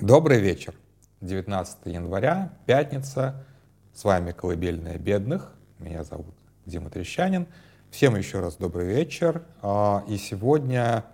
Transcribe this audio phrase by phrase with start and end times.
[0.00, 0.74] Добрый вечер.
[1.22, 3.44] 19 января, пятница.
[3.92, 5.52] С вами «Колыбельная бедных».
[5.80, 6.36] Меня зовут
[6.66, 7.48] Дима Трещанин.
[7.90, 9.42] Всем еще раз добрый вечер.
[9.60, 11.04] А, и сегодня...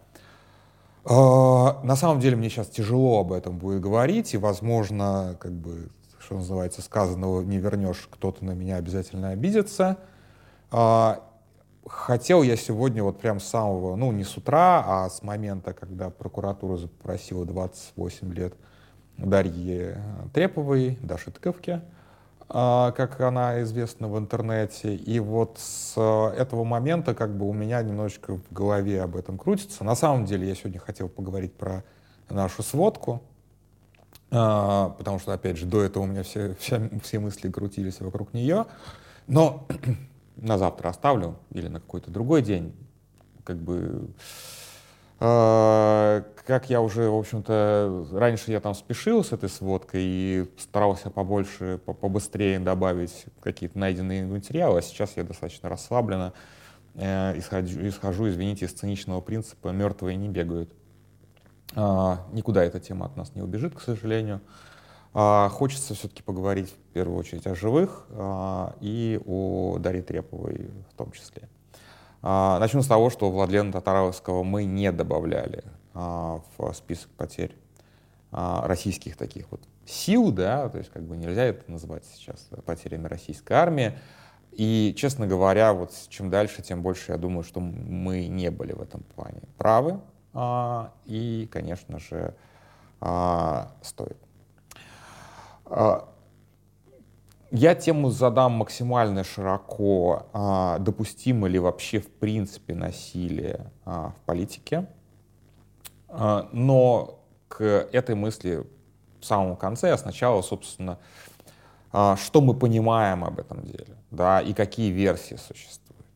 [1.07, 5.89] А, на самом деле мне сейчас тяжело об этом будет говорить, и, возможно, как бы,
[6.19, 9.97] что называется, сказанного не вернешь, кто-то на меня обязательно обидится.
[10.71, 11.25] А,
[11.87, 16.11] хотел я сегодня вот прям с самого, ну не с утра, а с момента, когда
[16.11, 18.55] прокуратура запросила 28 лет
[19.17, 19.95] Дарьи
[20.33, 21.81] Треповой, Даши Тыковки,
[22.49, 24.95] а, как она известна в интернете.
[24.95, 29.85] И вот с этого момента как бы у меня немножечко в голове об этом крутится.
[29.85, 31.85] На самом деле я сегодня хотел поговорить про
[32.29, 33.23] нашу сводку,
[34.31, 38.35] а, потому что, опять же, до этого у меня все, все, все мысли крутились вокруг
[38.35, 38.67] нее.
[39.27, 39.67] Но
[40.37, 42.75] на завтра оставлю или на какой-то другой день.
[43.45, 44.07] Как бы, э,
[45.19, 51.79] как я уже, в общем-то, раньше я там спешил с этой сводкой и старался побольше,
[51.79, 56.33] побыстрее добавить какие-то найденные материалы, а сейчас я достаточно расслабленно
[56.95, 60.73] э, исхожу, исхожу, извините, из циничного принципа «мертвые не бегают».
[61.77, 64.41] Э, никуда эта тема от нас не убежит, к сожалению.
[65.17, 70.95] А, хочется все-таки поговорить в первую очередь о живых а, и о Дарье Треповой в
[70.95, 71.49] том числе.
[72.27, 77.55] А, начну с того, что Владлена Татаровского мы не добавляли в список потерь
[78.31, 83.53] российских таких вот сил, да, то есть как бы нельзя это называть сейчас потерями российской
[83.53, 83.99] армии.
[84.53, 88.81] И, честно говоря, вот чем дальше, тем больше я думаю, что мы не были в
[88.81, 90.01] этом плане правы.
[91.05, 92.35] И, конечно же,
[93.83, 94.17] стоит.
[97.55, 100.27] А, я тему задам максимально широко.
[100.33, 104.87] А, допустимо ли вообще в принципе насилие а, в политике?
[106.53, 108.65] Но к этой мысли
[109.21, 110.99] в самом конце, а сначала, собственно,
[111.91, 116.07] что мы понимаем об этом деле, да, и какие версии существуют.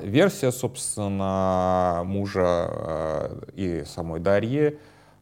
[0.00, 4.78] Версия, собственно, мужа и самой Дарьи,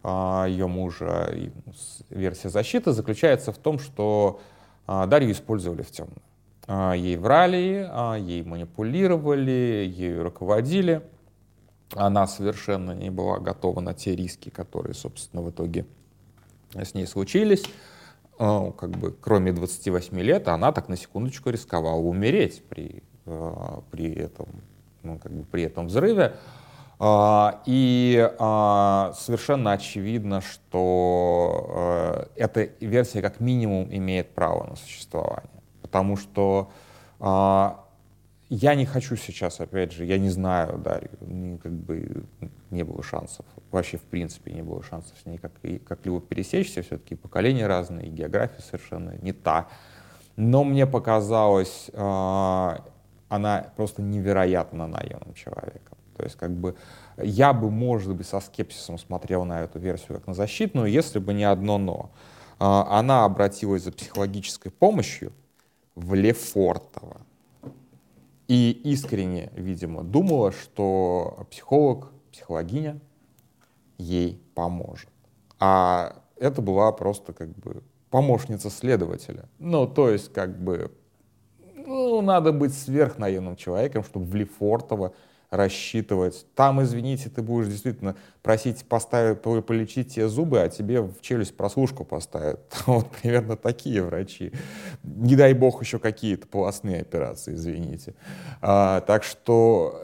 [0.07, 1.51] а, ее мужа, и
[2.11, 4.54] версия защиты заключается в том, что а,
[4.87, 6.23] Дарью использовали в темную.
[6.67, 7.89] А, ей врали,
[8.21, 11.03] ей манипулировали, ею руководили.
[11.95, 15.87] Она совершенно не была готова на те риски, которые, собственно, в итоге
[16.75, 17.65] с ней случились.
[18.37, 23.05] Как бы, кроме 28 лет, она так на секундочку рисковала умереть при,
[23.91, 24.49] при, этом,
[25.03, 26.35] ну, как бы при этом взрыве.
[26.99, 35.51] А, и а, совершенно очевидно, что э, эта версия как минимум имеет право на существование.
[35.83, 36.71] Потому что
[37.19, 37.85] а,
[38.49, 42.25] я не хочу сейчас, опять же, я не знаю Дарью, как бы
[42.71, 45.53] не было шансов, вообще в принципе не было шансов с ней как,
[45.87, 49.69] как-либо пересечься, все-таки поколения разные, география совершенно не та.
[50.37, 55.94] Но мне показалось, она просто невероятно наивным человеком.
[56.17, 56.75] То есть как бы
[57.17, 61.35] я бы, может быть, со скепсисом смотрел на эту версию как на защитную, если бы
[61.35, 62.11] не одно «но».
[62.59, 65.33] А, она обратилась за психологической помощью
[65.95, 67.21] в Лефортово.
[68.47, 73.01] И искренне, видимо, думала, что психолог, психологиня
[73.97, 75.09] ей поможет.
[75.59, 79.49] А это была просто как бы помощница следователя.
[79.59, 80.93] Ну, то есть, как бы,
[81.75, 85.15] ну, надо быть сверхнаивным человеком, чтобы в Лефортово
[85.57, 86.47] рассчитывать.
[86.55, 92.05] Там, извините, ты будешь действительно просить поставить, полечить тебе зубы, а тебе в челюсть прослушку
[92.05, 92.61] поставят.
[92.87, 94.53] Вот примерно такие врачи.
[95.03, 98.15] Не дай бог еще какие-то полостные операции, извините.
[98.61, 100.01] А, так что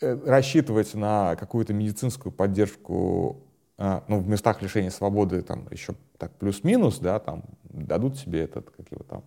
[0.00, 3.42] э, рассчитывать на какую-то медицинскую поддержку
[3.78, 8.70] а, ну, в местах лишения свободы там еще так плюс-минус, да, там дадут себе этот,
[8.70, 9.24] как его там,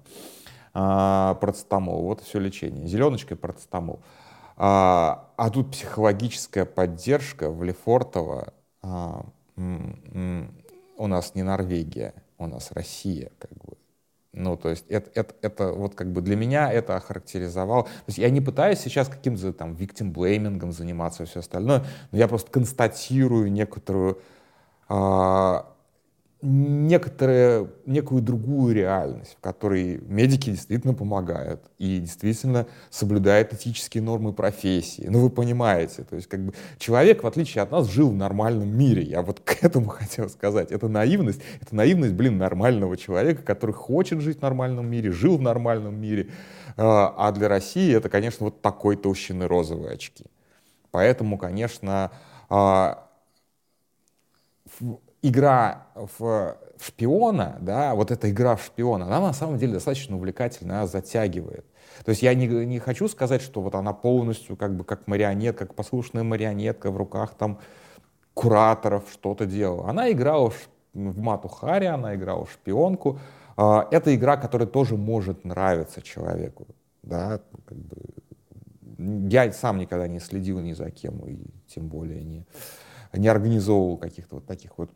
[0.73, 3.99] а, процетамол, вот все лечение, зеленочкой процетамол.
[3.99, 4.28] А,
[4.59, 8.53] а тут психологическая поддержка в Лефортово.
[8.81, 9.25] А,
[9.55, 13.77] у нас не Норвегия, у нас Россия, как бы.
[14.33, 17.83] Ну, то есть это, это, это вот как бы для меня это охарактеризовал.
[17.85, 22.27] То есть я не пытаюсь сейчас каким-то там виктимблеймингом заниматься и все остальное, но я
[22.27, 24.21] просто констатирую некоторую
[24.87, 25.73] а,
[26.41, 35.07] некоторые, некую другую реальность, в которой медики действительно помогают и действительно соблюдают этические нормы профессии.
[35.09, 38.69] Ну, вы понимаете, то есть как бы человек, в отличие от нас, жил в нормальном
[38.69, 39.03] мире.
[39.03, 40.71] Я вот к этому хотел сказать.
[40.71, 45.41] Это наивность, это наивность, блин, нормального человека, который хочет жить в нормальном мире, жил в
[45.41, 46.29] нормальном мире.
[46.77, 50.25] А, а для России это, конечно, вот такой толщины розовые очки.
[50.91, 52.11] Поэтому, конечно,
[52.49, 53.09] а,
[55.21, 60.77] игра в шпиона, да, вот эта игра в шпиона, она на самом деле достаточно увлекательная,
[60.77, 61.65] она затягивает.
[62.05, 65.65] То есть я не, не хочу сказать, что вот она полностью как бы как марионетка,
[65.65, 67.59] как послушная марионетка в руках там
[68.33, 69.89] кураторов что-то делала.
[69.89, 73.19] Она играла в, в Мату Хари, она играла в шпионку.
[73.57, 76.67] А, это игра, которая тоже может нравиться человеку.
[77.03, 77.97] Да, как бы.
[79.29, 81.37] Я сам никогда не следил ни за кем, и
[81.67, 82.45] тем более не,
[83.13, 84.89] не организовывал каких-то вот таких вот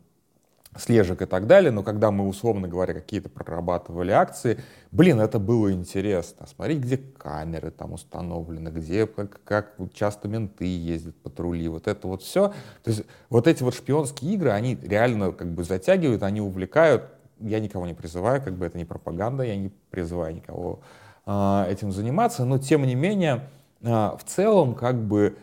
[0.76, 4.58] слежек и так далее, но когда мы, условно говоря, какие-то прорабатывали акции,
[4.90, 6.46] блин, это было интересно.
[6.46, 12.22] Смотреть, где камеры там установлены, где, как, как часто менты ездят, патрули, вот это вот
[12.22, 12.48] все.
[12.82, 17.04] То есть вот эти вот шпионские игры, они реально как бы затягивают, они увлекают.
[17.40, 20.80] Я никого не призываю, как бы это не пропаганда, я не призываю никого
[21.26, 23.48] э, этим заниматься, но тем не менее,
[23.82, 25.36] э, в целом, как бы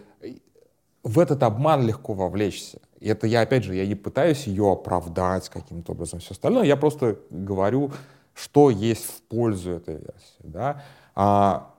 [1.04, 2.80] в этот обман легко вовлечься.
[3.02, 6.78] И это я, опять же, я не пытаюсь ее оправдать каким-то образом, все остальное, я
[6.78, 7.92] просто говорю,
[8.36, 10.44] что есть в пользу этой версии.
[10.44, 10.84] Да?
[11.16, 11.74] А,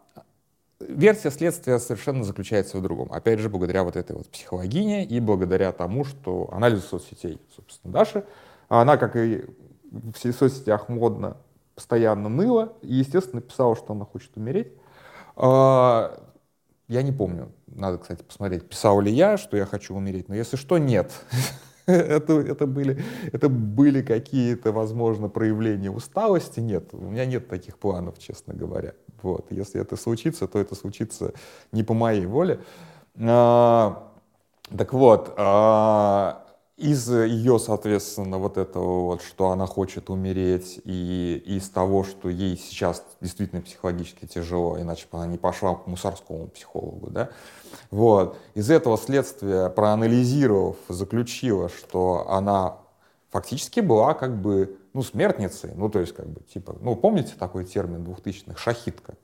[0.81, 3.11] версия следствия совершенно заключается в другом.
[3.13, 8.25] Опять же, благодаря вот этой вот психологине и благодаря тому, что анализ соцсетей, собственно, Даши,
[8.69, 9.45] она, как и
[9.93, 11.37] в соцсетях модно,
[11.77, 14.73] постоянно ныла и, естественно, писала, что она хочет умереть.
[15.37, 16.21] А,
[16.93, 20.57] я не помню, надо, кстати, посмотреть, писал ли я, что я хочу умереть, но если
[20.57, 21.11] что, нет.
[21.87, 23.03] это, это, были,
[23.33, 26.61] это были какие-то, возможно, проявления усталости.
[26.61, 28.93] Нет, у меня нет таких планов, честно говоря.
[29.23, 29.47] Вот.
[29.51, 31.33] Если это случится, то это случится
[31.73, 32.61] не по моей воле.
[33.19, 34.13] А,
[34.77, 36.42] так вот, а,
[36.83, 42.57] из ее, соответственно, вот этого вот, что она хочет умереть, и из того, что ей
[42.57, 47.31] сейчас действительно психологически тяжело, иначе бы она не пошла к мусорскому психологу, да,
[47.91, 52.79] вот, из этого следствия, проанализировав, заключила, что она
[53.31, 57.65] фактически была как бы, ну, смертницей, ну, то есть, как бы, типа, ну, помните такой
[57.65, 59.15] термин двухтысячных, шахитка,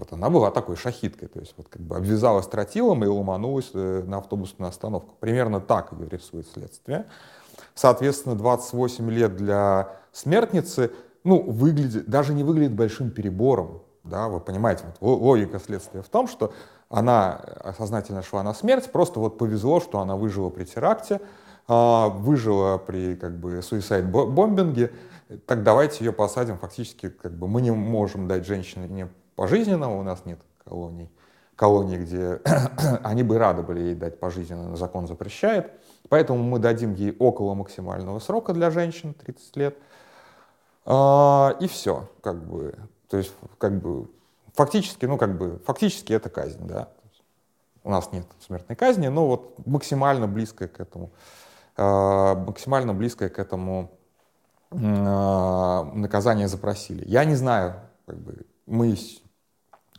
[0.00, 4.02] вот она была такой шахиткой, то есть вот как бы обвязалась тротилом и ломанулась э,
[4.06, 5.14] на автобусную остановку.
[5.20, 7.04] Примерно так ее рисует следствие.
[7.74, 10.90] Соответственно, 28 лет для смертницы,
[11.22, 13.82] ну, выглядит, даже не выглядит большим перебором.
[14.02, 16.54] Да, вы понимаете, вот логика следствия в том, что
[16.88, 17.42] она
[17.76, 21.20] сознательно шла на смерть, просто вот повезло, что она выжила при теракте,
[21.68, 24.92] а, выжила при как бы суицид-бомбинге,
[25.46, 28.88] так давайте ее посадим, фактически как бы мы не можем дать женщине
[29.40, 31.10] пожизненного, у нас нет колоний,
[31.56, 32.42] колоний, где
[33.02, 35.72] они бы рады были ей дать пожизненно, но закон запрещает.
[36.10, 39.78] Поэтому мы дадим ей около максимального срока для женщин, 30 лет.
[40.84, 42.74] А, и все, как бы.
[43.08, 44.10] То есть, как бы,
[44.52, 46.90] фактически, ну, как бы, фактически это казнь, да.
[47.82, 51.12] У нас нет смертной казни, но вот максимально близкое к этому,
[51.78, 53.90] а, максимально близкое к этому
[54.70, 57.08] а, наказание запросили.
[57.08, 58.98] Я не знаю, как бы, мы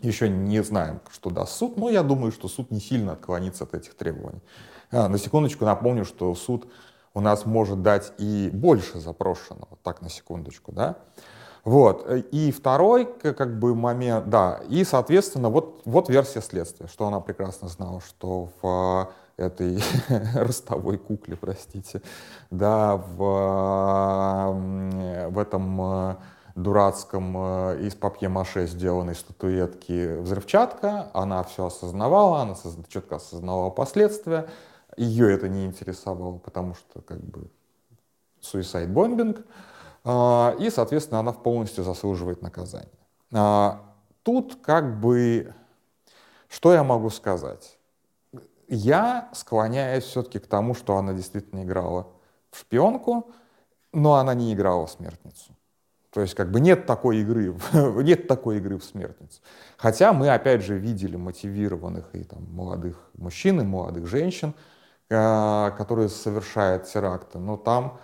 [0.01, 3.73] еще не знаем, что даст суд, но я думаю, что суд не сильно отклонится от
[3.73, 4.41] этих требований.
[4.91, 6.67] А, на секундочку напомню, что суд
[7.13, 10.97] у нас может дать и больше запрошенного, так на секундочку, да.
[11.63, 12.09] Вот.
[12.31, 17.67] И второй как бы момент, да, и, соответственно, вот, вот версия следствия, что она прекрасно
[17.67, 19.79] знала, что в этой
[20.35, 22.01] ростовой кукле, простите,
[22.49, 24.53] да, в,
[25.29, 26.17] в этом
[26.55, 31.09] дурацком э, из папье-маше сделанной статуэтки взрывчатка.
[31.13, 32.55] Она все осознавала, она
[32.87, 34.49] четко осознавала последствия.
[34.97, 37.49] Ее это не интересовало, потому что как бы
[38.41, 39.45] суицид-бомбинг.
[40.03, 42.89] А, и, соответственно, она полностью заслуживает наказания.
[43.33, 43.81] А,
[44.23, 45.53] тут как бы,
[46.49, 47.77] что я могу сказать?
[48.67, 52.07] Я склоняюсь все-таки к тому, что она действительно играла
[52.51, 53.31] в шпионку,
[53.91, 55.53] но она не играла в смертницу.
[56.11, 59.39] То есть как бы нет такой игры, нет такой игры в смертнице.
[59.77, 64.53] Хотя мы опять же видели мотивированных и там, молодых мужчин и молодых женщин,
[65.09, 67.97] э, которые совершают теракты, но там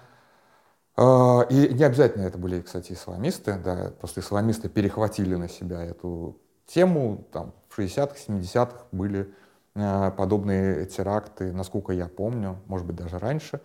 [0.95, 1.01] э,
[1.49, 7.27] и не обязательно это были, кстати, исламисты, да, просто исламисты перехватили на себя эту тему,
[7.33, 9.33] там в 60-х, 70-х были
[9.75, 13.59] э, подобные теракты, насколько я помню, может быть даже раньше,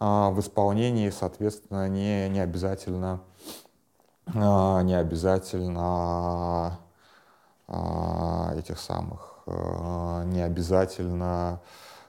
[0.00, 3.27] в исполнении, соответственно, не, не обязательно а,
[4.34, 6.78] не обязательно
[7.68, 11.60] а, этих самых, а, не обязательно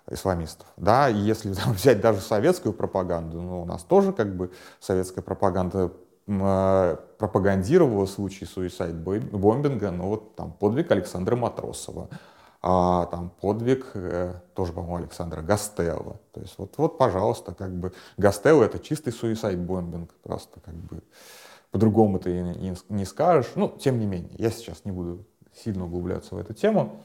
[0.09, 0.67] исламистов.
[0.77, 5.23] Да, и если там, взять даже советскую пропаганду, ну, у нас тоже как бы советская
[5.23, 5.91] пропаганда
[7.17, 12.07] пропагандировала случай суицид-бомбинга, ну вот там подвиг Александра Матросова,
[12.61, 16.19] а, там подвиг э, тоже, по-моему, Александра Гастелла.
[16.31, 21.01] То есть вот, вот, пожалуйста, как бы Гастелло это чистый суицид бомбинг, просто как бы
[21.71, 22.41] по-другому ты
[22.89, 23.51] не, скажешь.
[23.55, 27.01] Ну, тем не менее, я сейчас не буду сильно углубляться в эту тему.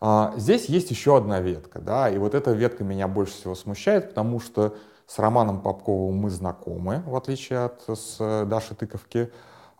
[0.00, 4.10] А, здесь есть еще одна ветка, да, и вот эта ветка меня больше всего смущает,
[4.10, 9.30] потому что с Романом Попковым мы знакомы, в отличие от с Даши Тыковки.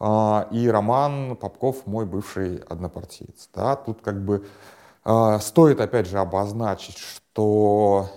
[0.00, 3.48] А, и Роман Попков мой бывший однопартиец.
[3.54, 3.76] Да?
[3.76, 4.46] Тут как бы
[5.04, 8.08] а, стоит опять же обозначить, что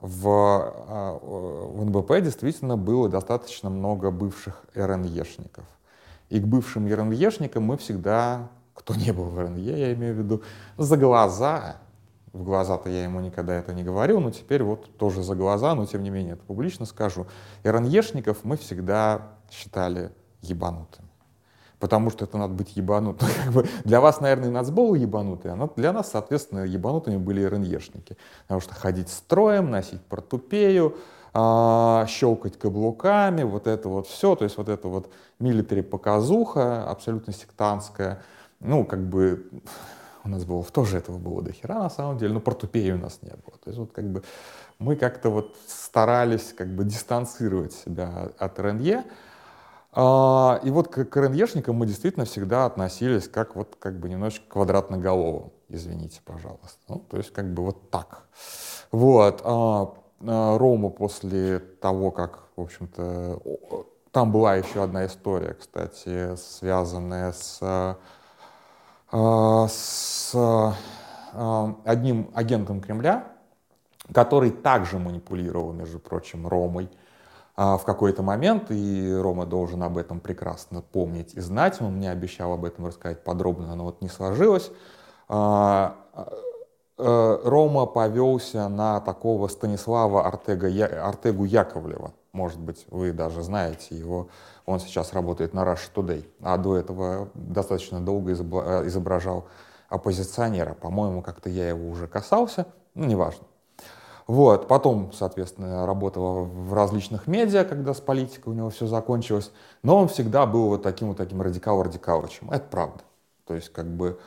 [0.00, 5.64] в, в НБП действительно было достаточно много бывших РНЕшников.
[6.28, 10.42] И к бывшим РНЕшникам мы всегда, кто не был в РНЕ, я имею в виду,
[10.76, 11.76] за глаза
[12.36, 15.86] в глаза-то я ему никогда это не говорил, но теперь вот тоже за глаза, но
[15.86, 17.26] тем не менее это публично скажу.
[17.64, 20.12] РНЕшников мы всегда считали
[20.42, 21.05] ебанутыми.
[21.78, 23.28] Потому что это надо быть ебанутым.
[23.44, 28.16] Как бы для вас, наверное, нацбол ебанутый, а для нас, соответственно, ебанутыми были РНЕшники.
[28.42, 30.96] Потому что ходить строем, носить портупею,
[31.38, 37.34] а, щелкать каблуками, вот это вот все, то есть вот это вот милитари показуха абсолютно
[37.34, 38.22] сектантская,
[38.60, 39.46] ну, как бы
[40.24, 43.20] у нас было тоже этого было до хера на самом деле, но портупеи у нас
[43.22, 43.58] не было.
[43.62, 44.22] То есть вот как бы
[44.78, 49.04] мы как-то вот старались как бы дистанцировать себя от РНЕ,
[49.98, 55.52] а, и вот к РНЕшникам мы действительно всегда относились как вот как бы немножечко квадратноголовым,
[55.70, 56.78] извините, пожалуйста.
[56.88, 58.24] Ну, то есть как бы вот так.
[58.92, 59.40] Вот.
[59.42, 63.40] А, а Рома после того, как, в общем-то,
[64.12, 67.96] там была еще одна история, кстати, связанная с
[69.10, 70.74] а, с а,
[71.86, 73.32] одним агентом Кремля,
[74.12, 76.90] который также манипулировал, между прочим, Ромой
[77.56, 81.80] в какой-то момент, и Рома должен об этом прекрасно помнить и знать.
[81.80, 84.70] Он мне обещал об этом рассказать подробно, но вот не сложилось.
[86.98, 90.68] Рома повелся на такого Станислава Артега,
[91.02, 92.12] Артегу Яковлева.
[92.32, 94.28] Может быть, вы даже знаете его
[94.66, 99.46] он сейчас работает на Russia Today, а до этого достаточно долго э, изображал
[99.88, 100.74] оппозиционера.
[100.74, 103.46] По-моему, как-то я его уже касался, ну, неважно.
[104.26, 109.52] Вот, потом, соответственно, работал в различных медиа, когда с политикой у него все закончилось,
[109.84, 112.50] но он всегда был вот таким вот таким радикал-радикалычем.
[112.50, 113.04] Это правда.
[113.46, 114.18] То есть, как бы,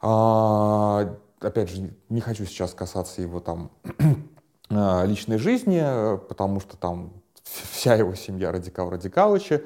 [0.00, 3.70] а, опять же, не хочу сейчас касаться его там
[4.70, 5.82] а, личной жизни,
[6.28, 9.62] потому что там вся его семья радикал Радикалыча.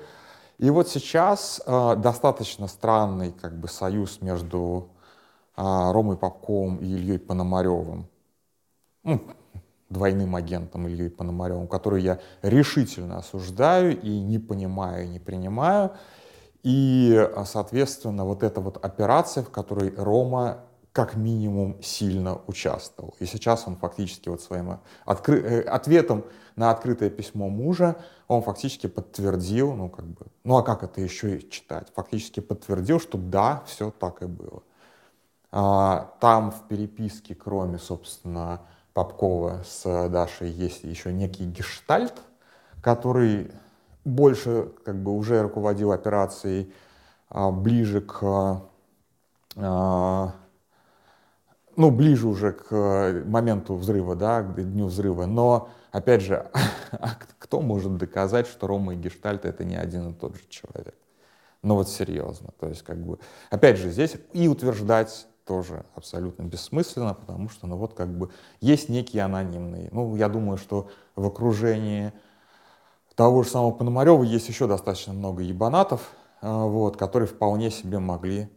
[0.58, 4.88] И вот сейчас э, достаточно странный как бы союз между
[5.56, 8.08] э, Ромой Попковым и Ильей Пономаревым,
[9.04, 9.22] ну,
[9.88, 15.92] двойным агентом Ильей Пономаревым, который я решительно осуждаю и не понимаю, и не принимаю.
[16.62, 23.14] И, соответственно, вот эта вот операция, в которой Рома как минимум сильно участвовал.
[23.20, 25.40] И сейчас он фактически вот своим откры...
[25.40, 26.24] Э, ответом
[26.56, 31.36] на открытое письмо мужа он фактически подтвердил, ну как бы, ну а как это еще
[31.36, 31.86] и читать?
[31.94, 34.64] Фактически подтвердил, что да, все так и было.
[35.52, 38.62] А, там в переписке, кроме, собственно,
[38.98, 42.14] Попкова с Дашей, есть еще некий гештальт,
[42.82, 43.52] который
[44.04, 46.72] больше как бы уже руководил операцией
[47.28, 48.60] а, ближе к
[49.54, 50.34] а,
[51.76, 55.26] ну, ближе уже к моменту взрыва, да, к дню взрыва.
[55.26, 56.50] Но, опять же,
[56.90, 60.96] а кто может доказать, что Рома и Гештальт— это не один и тот же человек?
[61.62, 62.50] Ну вот серьезно.
[62.58, 67.76] То есть, как бы, опять же, здесь и утверждать тоже абсолютно бессмысленно, потому что, ну
[67.76, 69.88] вот, как бы, есть некие анонимные.
[69.92, 72.12] Ну, я думаю, что в окружении
[73.14, 76.12] того же самого Пономарева есть еще достаточно много ебанатов,
[76.42, 78.50] э, вот, которые вполне себе могли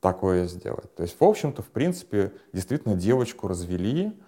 [0.00, 0.92] такое сделать.
[0.96, 4.18] То есть, в общем-то, в принципе, действительно девочку развели,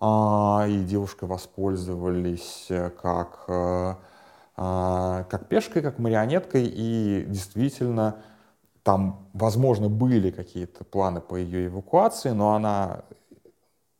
[0.00, 3.94] а, и девушкой воспользовались э, как, э,
[4.56, 8.22] а, как пешкой, как марионеткой, и действительно
[8.88, 13.02] там, возможно, были какие-то планы по ее эвакуации, но она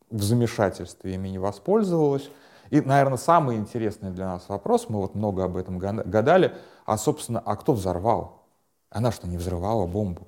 [0.09, 2.31] в замешательстве ими не воспользовалась.
[2.71, 6.55] И, наверное, самый интересный для нас вопрос, мы вот много об этом гадали,
[6.87, 8.47] а, собственно, а кто взорвал?
[8.89, 10.27] Она что, не взрывала бомбу?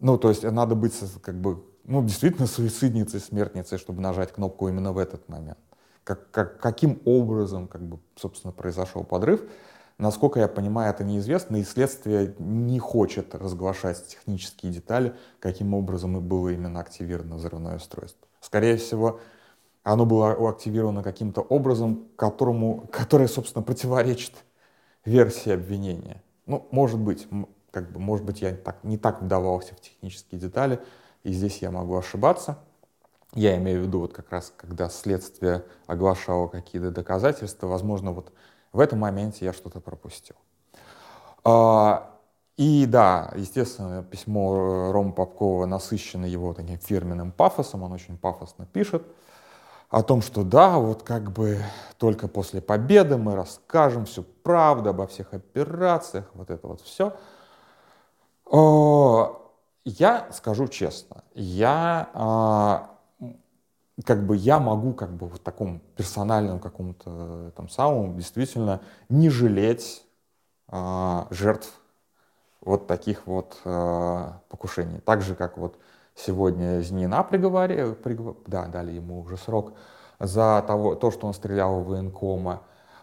[0.00, 4.92] Ну, то есть надо быть как бы, ну, действительно суицидницей, смертницей, чтобы нажать кнопку именно
[4.92, 5.60] в этот момент.
[6.02, 9.42] Как, как, каким образом, как бы, собственно, произошел подрыв,
[9.98, 16.20] насколько я понимаю, это неизвестно, и следствие не хочет разглашать технические детали, каким образом и
[16.20, 18.26] было именно активировано взрывное устройство.
[18.40, 19.20] Скорее всего,
[19.82, 24.32] оно было активировано каким-то образом, которому, которое, собственно, противоречит
[25.04, 26.22] версии обвинения.
[26.46, 27.28] Ну, может быть,
[27.70, 30.80] как бы, может быть, я так, не так вдавался в технические детали,
[31.22, 32.58] и здесь я могу ошибаться.
[33.34, 38.32] Я имею в виду вот как раз, когда следствие оглашало какие-то доказательства, возможно, вот
[38.74, 40.36] в этом моменте я что-то пропустил.
[41.44, 42.10] А,
[42.56, 49.06] и да, естественно, письмо Рома Попкова насыщено его таким фирменным пафосом, он очень пафосно пишет
[49.90, 51.62] о том, что да, вот как бы
[51.98, 57.14] только после победы мы расскажем всю правду обо всех операциях, вот это вот все.
[59.84, 62.93] Я скажу честно, я а,
[64.02, 70.04] как бы я могу как бы в таком персональном каком-то там самом действительно не жалеть
[70.68, 71.72] а, жертв
[72.64, 75.00] вот таких вот э, покушений.
[75.04, 75.78] Так же, как вот
[76.14, 79.74] сегодня Знина приговорили, приговор, да, дали ему уже срок
[80.18, 82.62] за того, то, что он стрелял в военкома.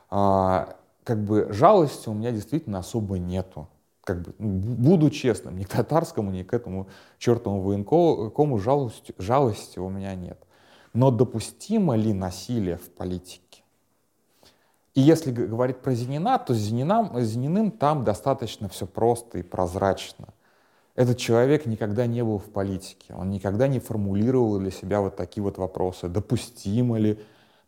[0.09, 0.65] Э,
[1.03, 3.67] как бы жалости у меня действительно особо нету.
[4.03, 6.87] Как бы, ну, буду честным, ни к татарскому, ни к этому
[7.19, 10.39] чертовому военкому жалости, жалости у меня нет.
[10.93, 13.63] Но допустимо ли насилие в политике?
[14.93, 20.27] И если говорить про Зенина, то с Зениным, Зениным там достаточно все просто и прозрачно.
[20.95, 25.41] Этот человек никогда не был в политике, он никогда не формулировал для себя вот такие
[25.41, 27.17] вот вопросы, допустимо ли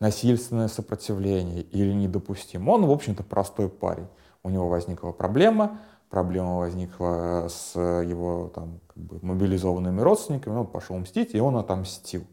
[0.02, 2.72] насильственное сопротивление или недопустимо.
[2.72, 4.08] Он, в общем-то, простой парень.
[4.44, 10.98] У него возникла проблема, проблема возникла с его там, как бы, мобилизованными родственниками, он пошел
[10.98, 12.26] мстить, и он отомстил.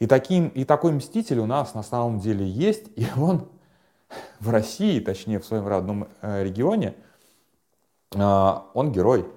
[0.00, 3.48] И, таким, и такой мститель у нас на самом деле есть, и он
[4.40, 6.96] в России, точнее в своем родном э, регионе,
[8.16, 9.30] а, он герой.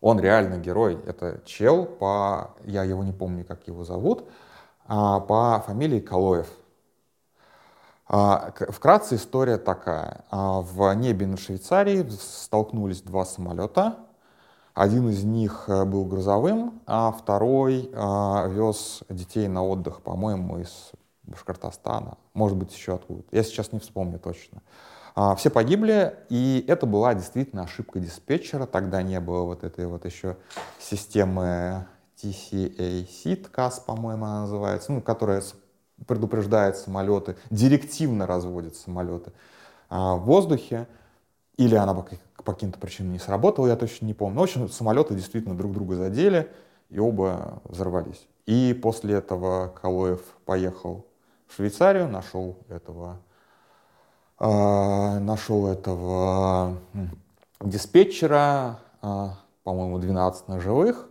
[0.00, 1.00] Он реально герой.
[1.06, 4.28] Это чел по, я его не помню, как его зовут,
[4.86, 6.48] а, по фамилии Калоев.
[8.06, 10.24] А, вкратце история такая.
[10.30, 13.96] В небе над Швейцарией столкнулись два самолета,
[14.78, 20.92] один из них э, был грузовым, а второй а, вез детей на отдых, по-моему, из
[21.24, 23.24] Башкортостана, может быть, еще откуда.
[23.32, 24.62] Я сейчас не вспомню точно.
[25.16, 28.66] А, все погибли, и это была действительно ошибка диспетчера.
[28.66, 30.36] Тогда не было вот этой вот еще
[30.78, 31.86] системы
[32.22, 35.42] TCAC, CAS, по-моему, она называется, ну, которая
[36.06, 39.32] предупреждает самолеты, директивно разводит самолеты
[39.88, 40.86] а, в воздухе
[41.58, 42.08] или она по,
[42.44, 44.36] по каким-то причинам не сработала, я точно не помню.
[44.36, 46.50] Но, в общем, самолеты действительно друг друга задели,
[46.88, 48.26] и оба взорвались.
[48.46, 51.04] И после этого Калоев поехал
[51.48, 53.18] в Швейцарию, нашел этого,
[54.38, 56.78] э, нашел этого
[57.60, 59.28] диспетчера, э,
[59.64, 61.08] по-моему, 12 ножевых,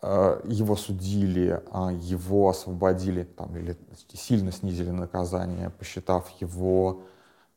[0.00, 3.76] э, его судили, э, его освободили там, или
[4.12, 7.02] сильно снизили наказание, посчитав его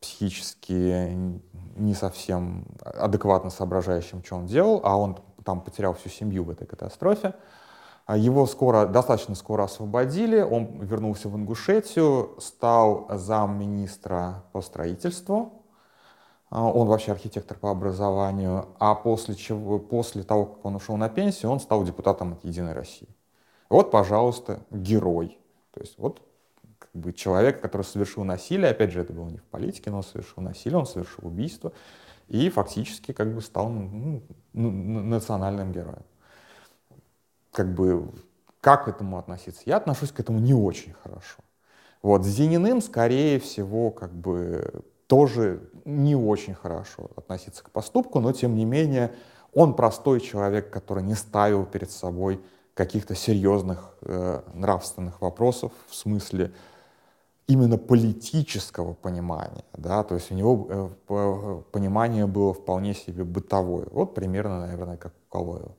[0.01, 1.13] психически
[1.77, 6.67] не совсем адекватно соображающим, что он делал, а он там потерял всю семью в этой
[6.67, 7.33] катастрофе.
[8.05, 15.63] А его скоро, достаточно скоро освободили, он вернулся в Ингушетию, стал замминистра по строительству,
[16.49, 21.09] а, он вообще архитектор по образованию, а после, чего, после того, как он ушел на
[21.09, 23.07] пенсию, он стал депутатом от «Единой России».
[23.69, 25.39] Вот, пожалуйста, герой.
[25.73, 26.21] То есть вот
[26.81, 30.03] как бы человек, который совершил насилие, опять же, это было не в политике, но он
[30.03, 31.71] совершил насилие, он совершил убийство
[32.27, 34.21] и фактически как бы стал ну,
[34.53, 36.03] национальным героем.
[37.51, 38.09] Как бы,
[38.61, 39.61] как к этому относиться?
[39.65, 41.37] Я отношусь к этому не очень хорошо.
[42.01, 48.31] Вот, с Зениным, скорее всего, как бы тоже не очень хорошо относиться к поступку, но
[48.31, 49.13] тем не менее
[49.53, 52.41] он простой человек, который не ставил перед собой
[52.73, 56.53] каких-то серьезных э, нравственных вопросов в смысле
[57.47, 64.13] именно политического понимания, да, то есть у него э, понимание было вполне себе бытовое, вот
[64.15, 65.75] примерно, наверное, как у Калоева,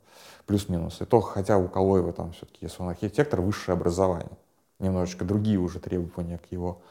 [0.46, 4.36] плюс-минус, и то, хотя у Калоева там все-таки, если он архитектор, высшее образование,
[4.78, 6.82] немножечко другие уже требования к его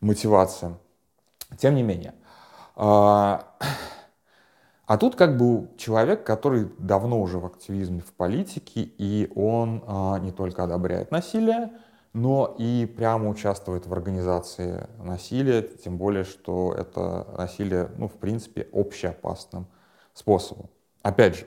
[0.00, 0.78] мотивациям,
[1.58, 2.14] тем не менее.
[2.76, 3.46] А,
[4.86, 10.18] а тут как бы человек, который давно уже в активизме в политике, и он а,
[10.18, 11.70] не только одобряет насилие,
[12.12, 18.68] но и прямо участвует в организации насилия, тем более, что это насилие, ну, в принципе,
[18.72, 19.66] общеопасным
[20.12, 20.68] способом.
[21.02, 21.46] Опять же,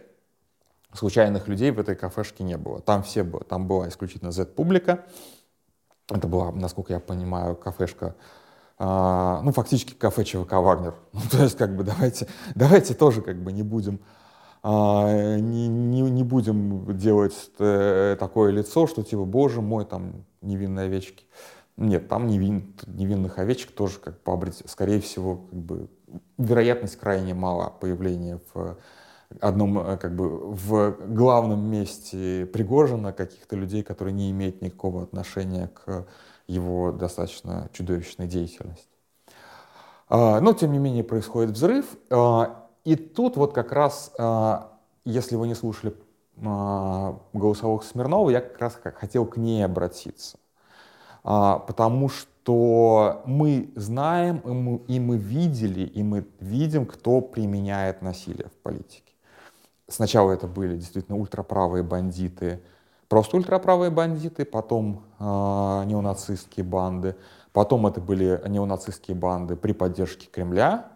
[0.93, 2.79] случайных людей в этой кафешке не было.
[2.79, 5.05] Там все было, там была исключительно Z-публика.
[6.09, 8.15] Это была, насколько я понимаю, кафешка,
[8.79, 10.95] э, ну, фактически кафе ЧВК «Вагнер».
[11.13, 13.99] Ну, то есть, как бы, давайте, давайте тоже, как бы, не будем
[14.63, 21.25] а, не, не, будем делать э, такое лицо, что типа, боже мой, там невинные овечки.
[21.75, 25.89] Нет, там невин, невинных овечек тоже, как по скорее всего, как бы
[26.37, 28.77] вероятность крайне мала появления в
[29.41, 35.67] одном, э, как бы, в главном месте Пригожина каких-то людей, которые не имеют никакого отношения
[35.67, 36.07] к
[36.47, 38.87] его достаточно чудовищной деятельности.
[40.07, 41.85] А, но, тем не менее, происходит взрыв.
[42.85, 44.71] А, и тут вот как раз, а,
[45.05, 45.95] если вы не слушали
[46.35, 50.39] голосовых Смирнова, я как раз хотел к ней обратиться.
[51.21, 58.47] Потому что мы знаем, и мы, и мы видели, и мы видим, кто применяет насилие
[58.47, 59.13] в политике.
[59.87, 62.63] Сначала это были действительно ультраправые бандиты,
[63.09, 67.15] просто ультраправые бандиты, потом неонацистские банды,
[67.51, 70.92] потом это были неонацистские банды при поддержке Кремля,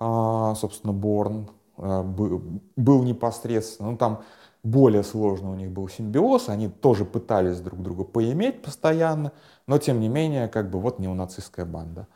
[0.00, 4.22] э, собственно, Борн э, был, непосредственно, ну там
[4.62, 9.32] более сложный у них был симбиоз, они тоже пытались друг друга поиметь постоянно,
[9.66, 12.08] но тем не менее, как бы вот неонацистская банда.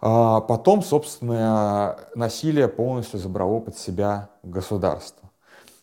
[0.00, 5.28] А потом, собственно, насилие полностью забрало под себя государство.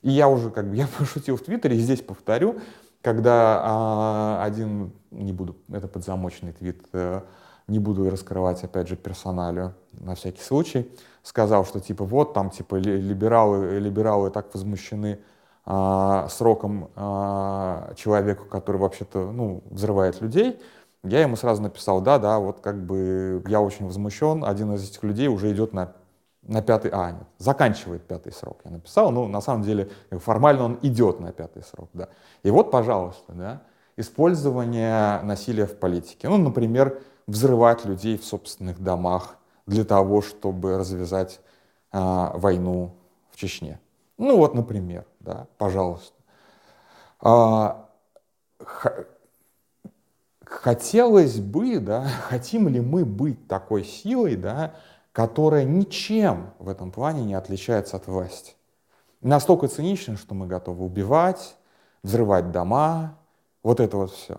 [0.02, 2.60] И я уже как бы я пошутил в Твиттере, и здесь повторю,
[3.02, 7.24] когда а, один, не буду, это подзамоченный твит, а,
[7.68, 10.92] не буду раскрывать, опять же, персоналию на всякий случай,
[11.24, 15.20] сказал, что типа вот там типа либералы, либералы так возмущены
[15.66, 20.60] а, сроком а, человеку, который вообще-то ну, взрывает людей,
[21.04, 25.04] я ему сразу написал, да, да, вот как бы я очень возмущен, один из этих
[25.04, 25.94] людей уже идет на,
[26.44, 30.80] на пятый, а, нет, заканчивает пятый срок, я написал, ну, на самом деле, формально он
[30.84, 32.10] идет на пятый срок, да.
[32.44, 33.62] И вот, пожалуйста, да,
[33.98, 36.30] использование насилия в политике.
[36.30, 41.40] Ну, например, взрывать людей в собственных домах для того, чтобы развязать
[41.92, 42.92] а, войну
[43.32, 43.80] в Чечне.
[44.18, 46.14] Ну вот, например, да, пожалуйста.
[47.20, 47.90] А,
[50.46, 54.76] хотелось бы, да, хотим ли мы быть такой силой, да,
[55.12, 58.54] которая ничем в этом плане не отличается от власти.
[59.22, 61.56] Настолько цинично, что мы готовы убивать,
[62.04, 63.18] взрывать дома,
[63.64, 64.38] вот это вот все.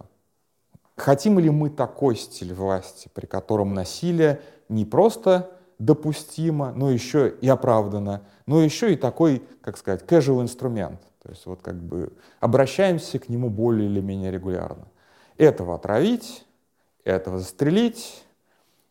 [0.96, 7.48] Хотим ли мы такой стиль власти, при котором насилие не просто допустимо, но еще и
[7.48, 11.00] оправдано, но еще и такой, как сказать, casual инструмент.
[11.22, 14.86] То есть вот как бы обращаемся к нему более или менее регулярно.
[15.36, 16.46] Этого отравить,
[17.04, 18.24] этого застрелить,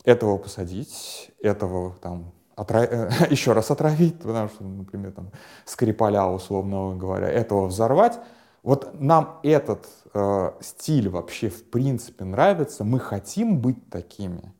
[0.04, 2.84] этого посадить, этого там отра...
[3.30, 5.32] еще раз отравить, потому что, например, там
[5.65, 8.20] Скрипаля, условно говоря, этого взорвать.
[8.65, 14.51] Вот нам этот э, стиль вообще в принципе нравится, мы хотим быть такими.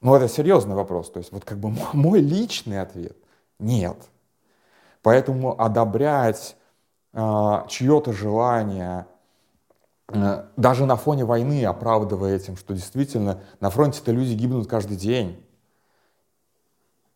[0.00, 1.12] Ну, это серьезный вопрос.
[1.12, 3.16] То есть вот как бы мой личный ответ–
[3.60, 3.96] нет.
[5.02, 6.56] Поэтому одобрять
[7.12, 9.06] э, чье-то желание
[10.12, 15.42] Э, даже на фоне войны оправдывая этим, что действительно на фронте-то люди гибнут каждый день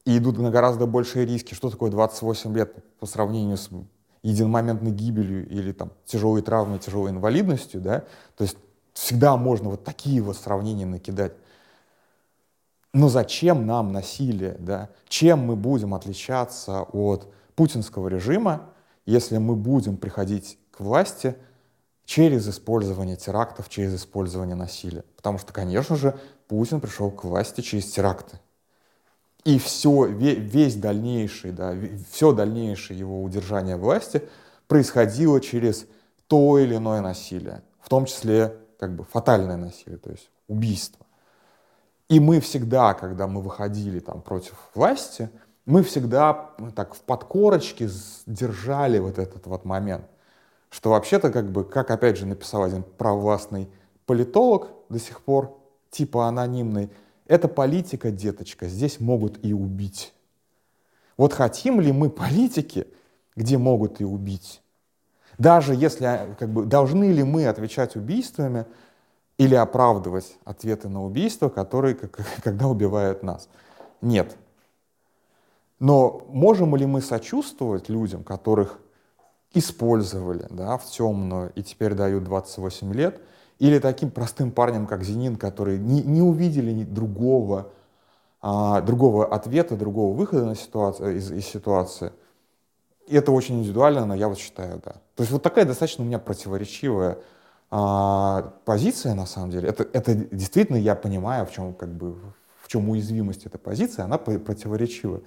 [0.05, 1.55] и идут на гораздо большие риски.
[1.55, 3.71] Что такое 28 лет по сравнению с
[4.29, 8.05] единомоментной гибелью или там тяжелой травмой, тяжелой инвалидностью, да?
[8.37, 8.57] То есть
[8.93, 11.33] всегда можно вот такие вот сравнения накидать.
[12.93, 14.89] Но зачем нам насилие, да?
[15.09, 18.71] Чем мы будем отличаться от путинского режима,
[19.05, 21.37] если мы будем приходить к власти–
[22.07, 25.05] через использование терактов, через использование насилия.
[25.17, 28.39] Потому что, конечно же, Путин пришел к власти через теракты.
[29.47, 31.75] И все, весь дальнейший, да,
[32.11, 34.29] все дальнейшее его удержание власти
[34.67, 35.87] происходило через
[36.27, 41.07] то или иное насилие, в том числе как бы фатальное насилие, то есть убийство.
[42.09, 45.31] И мы всегда, когда мы выходили там против власти,
[45.65, 47.89] мы всегда ну, так в подкорочке
[48.27, 50.07] держали вот этот вот момент
[50.77, 53.71] что вообще-то, как бы, как опять же написал один провластный
[54.05, 55.57] политолог до сих пор,
[55.91, 56.91] типа анонимный,
[57.29, 60.13] это политика, деточка, здесь могут и убить.
[61.17, 62.87] Вот хотим ли мы политики,
[63.35, 64.63] где могут и убить?
[65.39, 68.65] Даже если, как бы, должны ли мы отвечать убийствами
[69.39, 73.49] или оправдывать ответы на убийства, которые, как, когда убивают нас?
[74.01, 74.37] Нет.
[75.79, 78.79] Но можем ли мы сочувствовать людям, которых
[79.53, 83.21] использовали да, в темную и теперь дают 28 лет,
[83.59, 87.73] или таким простым парнем, как Зенин, которые не, не увидели ни другого,
[88.41, 92.13] а, другого ответа, другого выхода на ситуацию, из, из ситуации.
[93.07, 94.93] И это очень индивидуально, но я вот считаю, да.
[95.15, 97.19] То есть вот такая достаточно у меня противоречивая
[97.71, 99.69] а, позиция, на самом деле.
[99.69, 102.17] Это, это действительно я понимаю, в чем, как бы,
[102.61, 105.23] в чем уязвимость этой позиции, она противоречива.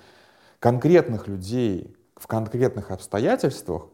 [0.59, 3.87] Конкретных людей в конкретных обстоятельствах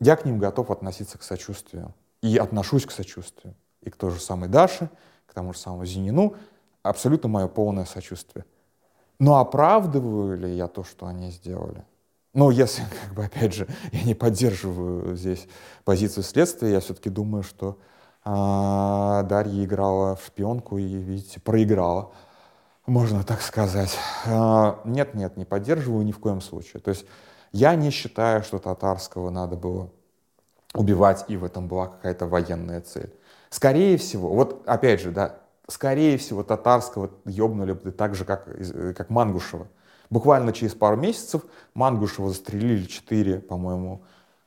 [0.00, 1.94] я к ним готов относиться к сочувствию.
[2.22, 3.54] И отношусь к сочувствию.
[3.82, 4.90] И к той же самой Даше,
[5.26, 6.34] к тому же самому Зинину.
[6.82, 8.44] абсолютно мое полное сочувствие.
[9.18, 11.84] Но оправдываю ли я то, что они сделали?
[12.34, 15.46] Ну, если, как бы, опять же, я не поддерживаю здесь
[15.84, 17.78] позицию следствия, я все-таки думаю, что
[18.24, 22.12] а, Дарья играла в шпионку и, видите, проиграла,
[22.86, 23.96] можно так сказать.
[24.26, 26.80] А, нет, нет, не поддерживаю ни в коем случае.
[26.80, 27.06] То есть
[27.52, 29.90] я не считаю, что татарского надо было
[30.74, 33.12] убивать, и в этом была какая-то военная цель.
[33.50, 38.46] Скорее всего, вот опять же, да, скорее всего, татарского ёбнули бы так же, как,
[38.96, 39.68] как Мангушева.
[40.10, 41.42] Буквально через пару месяцев
[41.74, 44.02] Мангушева застрелили 4, по-моему,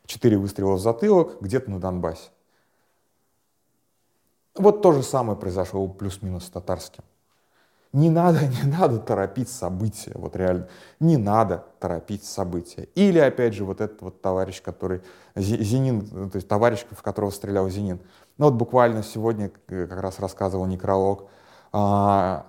[0.05, 2.29] 4 выстрела в затылок где-то на Донбассе.
[4.55, 7.03] Вот то же самое произошло плюс-минус с татарским.
[7.93, 10.67] Не надо, не надо торопить события, вот реально,
[10.99, 12.83] не надо торопить события.
[12.95, 15.01] Или, опять же, вот этот вот товарищ, который,
[15.35, 17.99] Зенин, то есть товарищ, в которого стрелял Зенин.
[18.37, 21.27] Ну вот буквально сегодня как раз рассказывал некролог,
[21.73, 22.45] а,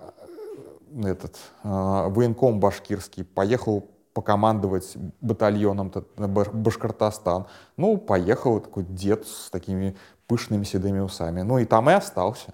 [1.03, 7.47] этот а, военком башкирский поехал покомандовать батальоном на Башкортостан.
[7.77, 11.41] Ну, поехал такой дед с такими пышными седыми усами.
[11.41, 12.53] Ну и там и остался.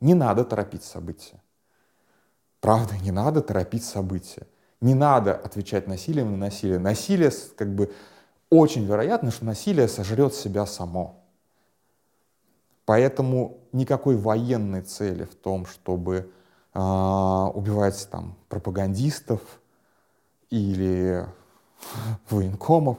[0.00, 1.40] Не надо торопить события.
[2.64, 4.46] Правда, не надо торопить события.
[4.80, 6.78] Не надо отвечать насилием на насилие.
[6.78, 7.92] Насилие, как бы,
[8.48, 11.22] очень вероятно, что насилие сожрет себя само.
[12.86, 16.32] Поэтому никакой военной цели в том, чтобы
[16.72, 19.42] э, убивать там пропагандистов
[20.48, 21.26] или
[22.30, 22.96] военкомов,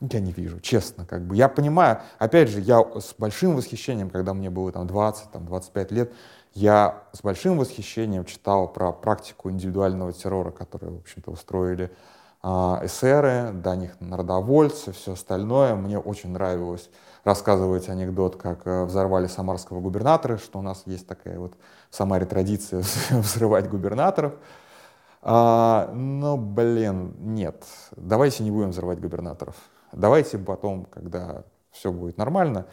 [0.00, 1.36] я не вижу, честно, как бы.
[1.36, 5.92] Я понимаю, опять же, я с большим восхищением, когда мне было там 20, там 25
[5.92, 6.12] лет,
[6.54, 11.90] я с большим восхищением читал про практику индивидуального террора, которую, в общем-то, устроили
[12.42, 15.74] э, эсеры, до них народовольцы, все остальное.
[15.74, 16.90] Мне очень нравилось
[17.24, 21.54] рассказывать анекдот, как э, взорвали самарского губернатора, что у нас есть такая вот
[21.90, 24.34] в Самаре традиция взрывать губернаторов.
[25.22, 29.54] А, но, блин, нет, давайте не будем взрывать губернаторов.
[29.92, 32.66] Давайте потом, когда все будет нормально,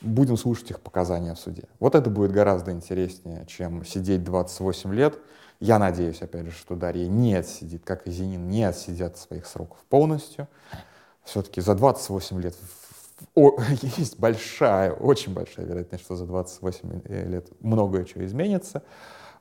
[0.00, 1.64] будем слушать их показания в суде.
[1.78, 5.18] Вот это будет гораздо интереснее, чем сидеть 28 лет.
[5.60, 9.78] Я надеюсь, опять же, что Дарья не отсидит, как и Зенин, не отсидят своих сроков
[9.88, 10.48] полностью.
[11.24, 12.54] Все-таки за 28 лет
[13.34, 13.60] о,
[13.96, 18.82] есть большая, очень большая вероятность, что за 28 лет многое чего изменится.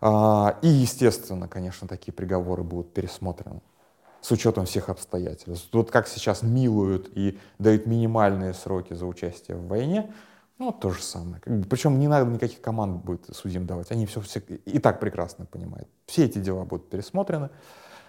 [0.02, 3.62] А, и, естественно, конечно, такие приговоры будут пересмотрены
[4.22, 5.70] с учетом всех обстоятельств.
[5.72, 10.12] Вот как сейчас милуют и дают минимальные сроки за участие в войне,
[10.60, 11.42] ну, то же самое.
[11.70, 13.92] Причем не надо никаких команд будет судьям давать.
[13.92, 15.88] Они все, все и так прекрасно понимают.
[16.06, 17.50] Все эти дела будут пересмотрены,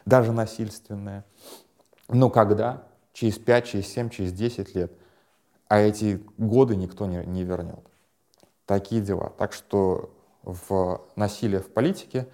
[0.04, 1.24] даже насильственные.
[2.08, 2.82] Но когда?
[3.12, 4.92] Через 5, через 7, через 10 лет.
[5.68, 7.86] А эти годы никто не, не вернет.
[8.66, 9.32] Такие дела.
[9.38, 12.26] Так что в насилие в политике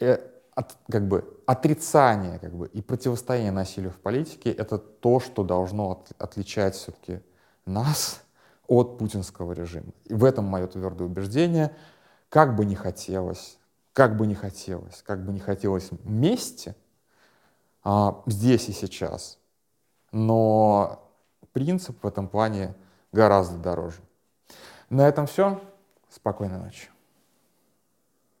[0.00, 0.18] э,
[0.54, 5.90] от, как бы, отрицание как бы, и противостояние насилию в политике— это то, что должно
[5.90, 7.20] от, отличать все-таки
[7.66, 8.21] нас
[8.66, 9.92] от путинского режима.
[10.06, 11.74] И в этом мое твердое убеждение.
[12.28, 13.58] Как бы не хотелось,
[13.92, 16.74] как бы не хотелось, как бы не хотелось мести
[17.84, 19.38] а, здесь и сейчас,
[20.12, 21.10] но
[21.52, 22.74] принцип в этом плане
[23.12, 24.00] гораздо дороже.
[24.88, 25.60] На этом все.
[26.08, 26.91] Спокойной ночи.